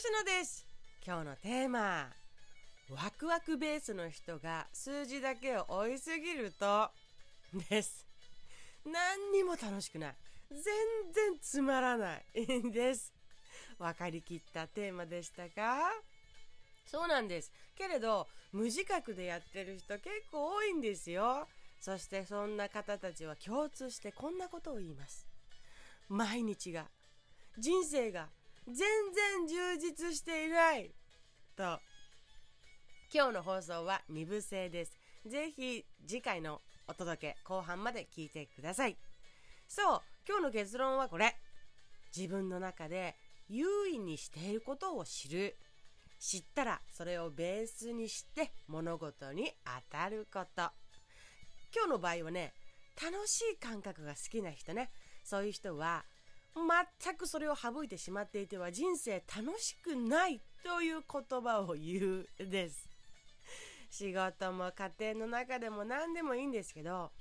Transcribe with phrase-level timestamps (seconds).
[0.00, 0.64] 吉野です。
[1.06, 2.08] 今日のテーマ。
[2.88, 6.88] ワクワクベースの人が数字だけを追いすぎると。
[7.68, 8.06] です。
[8.86, 10.14] 何にも楽しくない。
[10.50, 10.62] 全
[11.12, 13.12] 然つまらないんです。
[13.78, 15.92] 分かりきったテーマでしたか？
[16.86, 17.52] そうなんです。
[17.76, 21.46] けれど無自覚でやってる人結構多いんですよ。
[21.78, 25.26] そしてそんな方たちは共通してこんなことを言います。
[26.08, 26.86] 毎日が
[27.58, 28.28] 人生が
[28.72, 30.94] 全然充実していない。
[31.56, 31.80] と。
[33.12, 34.92] 今日の放送は2部制です。
[35.26, 38.96] ぜひ次回のお届け後半まで聞いてください。
[39.66, 41.36] そう今日の結論はこれ。
[42.16, 43.16] 自分の中で
[43.48, 45.56] 優位にしていることを知る。
[46.20, 49.52] 知ったらそれをベースにして物事に
[49.90, 50.62] 当たること。
[51.74, 52.52] 今日の場合はね
[53.02, 54.90] 楽しい感覚が好きな人ね。
[55.24, 56.04] そういう人は
[56.54, 62.88] 全くそれを省いてしまっていては人生楽しくないという言葉を言うです。
[63.90, 67.12] 仕事も家庭の中でも何でもいいんですけど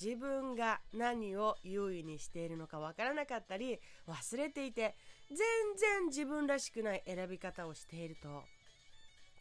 [0.00, 4.96] 自分が何を優位にしているのかわからなかったり忘れていて
[5.28, 5.38] 全
[5.76, 8.44] 然自分らしくない選び方をしていると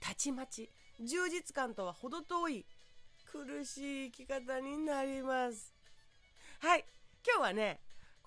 [0.01, 2.65] たちまち充実感とは程遠い
[3.25, 5.73] 苦しい生き方になります。
[6.59, 6.85] はい
[7.25, 7.79] 今日はね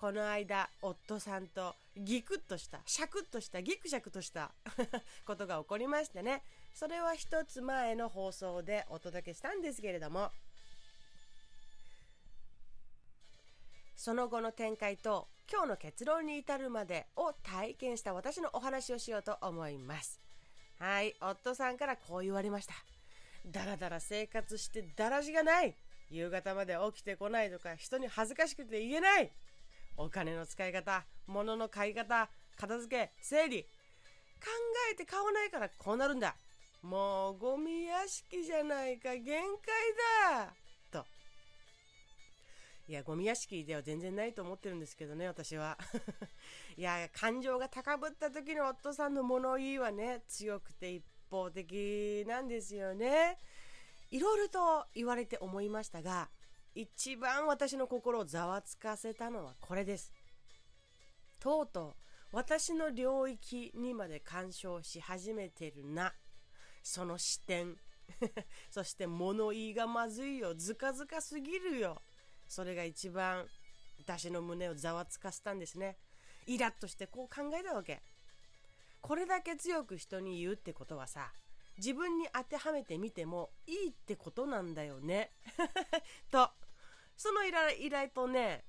[0.03, 4.51] この間夫さんとギクッとしたシャクッとしたギクシャクとした
[5.25, 6.43] ことが起こりましてね。
[6.73, 10.29] それは一つ前の放送でお届けしたんですけれども。
[13.95, 20.19] その後の展開と今日の結論に至るまでを体験した私のお話をしようと思います。
[20.79, 22.73] はい夫さんからこう言われました。
[23.45, 25.73] だらだら生活してだらしがない。
[26.09, 29.31] 夕方まで起きてこないとか人に恥ずかしくて言えない。
[29.97, 33.63] お金の使い方物の買い方片付け整理。
[33.63, 34.49] 考
[34.91, 36.35] えて買わないからこうなるんだ。
[36.81, 39.33] もうゴミ屋敷じゃないか限界
[40.37, 40.53] だ。
[40.91, 41.05] と。
[42.89, 45.77] いやゴミ屋敷では全然ないと思ってるんですけどね私は。
[46.75, 53.37] いや感情が高ぶった時の夫さんの物言いはね強くて一方的なんですよね。
[54.11, 56.29] いろいろと言われて思いましたが
[56.75, 60.11] 一番私の心をざわつかせたのはこれです。
[61.39, 61.93] とうとう
[62.31, 66.13] 私の領域にまで干渉し始めてるな。
[66.81, 67.77] その視点。
[68.71, 70.55] そして物言いがまずいよ。
[70.55, 72.01] ずかずかすぎるよ。
[72.47, 73.47] それが一番
[73.99, 75.97] 私の胸をざわつかせたんですね。
[76.47, 78.01] イラッとしてこう考えたわけ。
[79.01, 81.33] これだけ強く人に言うってことはさ、
[81.77, 85.31] 自分に当てはめてみてもいいってことなんだよね。
[86.31, 86.49] と
[87.15, 87.51] その依
[87.89, 88.63] 頼とね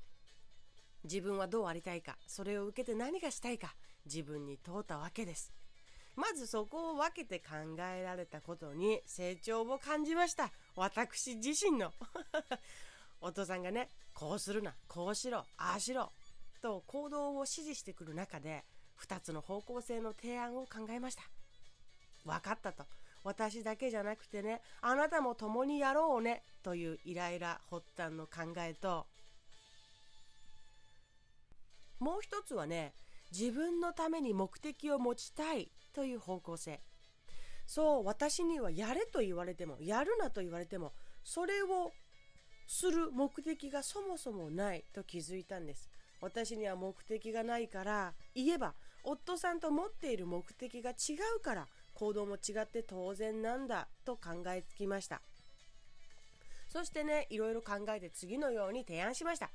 [1.04, 3.74] 自分はどうありたいかそれを受けて何がしたいか
[4.06, 5.52] 自分に問うたわけです。
[6.16, 7.54] まずそこを分けて考
[7.96, 10.50] えられたことに成長を感じました。
[10.76, 11.92] 私自身の。
[13.20, 16.12] お父さんがねこうするなこうしろああしろ
[16.60, 18.64] と行動を指示してくる中で
[19.00, 21.22] 2つの方向性の提案を考えました。
[22.24, 22.84] 分かったと。
[23.24, 29.06] 私だけじゃなくてねあなたも共にやろうねというイライラ発端の考えと
[31.98, 32.92] もう一つはね
[33.32, 36.80] 自分のために目的を持ちたいという方向性。
[37.66, 40.92] そう私にはやれと言われてもやるなと言われても
[41.24, 41.92] それを
[42.66, 45.88] する目的がそもそもないと気づいたんです。
[46.20, 50.94] 私には目的がないから言えば夫さんと持っている目的が違
[51.36, 55.22] うから行動も違って当然なんだと考えつきました。
[56.68, 59.50] そしてねいろいろ考えて次のように提案しました。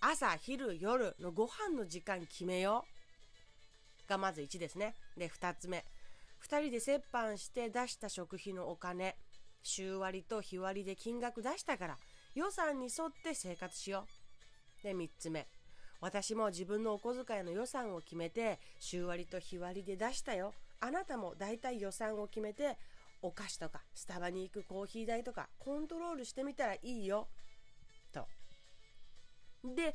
[0.00, 2.84] 朝昼夜のご飯の時間決めよ
[4.06, 4.08] う。
[4.08, 4.94] がまず1ですね。
[5.16, 5.84] で2つ目。
[6.46, 9.16] 2人で折半して出した食費のお金。
[9.62, 11.98] 週割と日割りで金額出したから
[12.34, 14.06] 予算に沿って生活しよ
[14.80, 14.82] う。
[14.82, 15.46] で3つ目。
[16.00, 20.52] 私も自分のお小遣いの予算を決めて週割と日割りで出したよ。
[20.80, 22.78] あなたも大体予算を決めて
[23.22, 27.28] お菓子とかスタバに行くコーヒー代とかコントロールしてみたらいいよ。
[28.12, 28.26] と。
[29.64, 29.94] で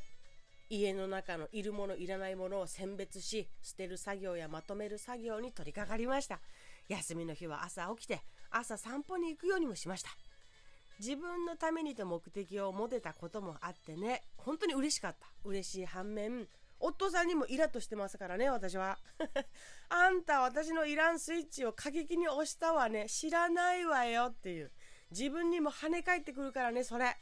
[0.68, 6.40] 家の中のいるものいらないものを選別し捨てる作業やまとめる作業に取り掛かりました。
[6.88, 10.10] 休みの日は朝起きて朝散歩に行くようにもしました。
[10.98, 15.28] 自分のためにと目的を持てたこともあってね本当に嬉しかった。
[15.44, 16.46] 嬉しい反面
[16.80, 18.98] 夫さんにもイラッとしてますからね、私は。
[19.90, 23.06] あんた私のイランスイッチを過激に押したわね。
[23.08, 24.72] 知らないわよっていう。
[25.10, 27.16] 自分にも跳ね返ってくるからね、それ。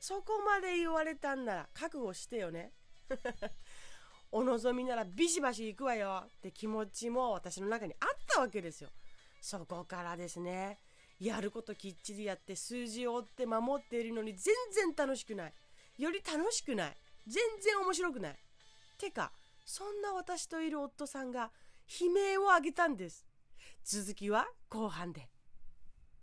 [0.00, 2.72] そこまで言われたんなら覚悟してよね。
[4.32, 8.90] お望みならビシバシ行くわよって気持ちも私の中にあったわけですよ。
[9.40, 10.80] そこからですね。
[11.20, 15.54] やることきっちりやって数字を追って守っているのに全然楽しくない。
[15.98, 16.96] より楽しくない。
[17.26, 18.38] 全然面白くない。
[18.96, 19.32] てか、
[19.64, 21.50] そんな私といる夫さんが
[22.00, 23.26] 悲鳴を上げたんです。
[23.84, 25.28] 続きは後半で。